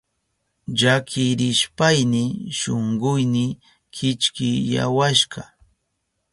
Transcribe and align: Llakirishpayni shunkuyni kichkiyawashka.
Llakirishpayni 0.79 2.23
shunkuyni 2.57 3.45
kichkiyawashka. 3.93 5.41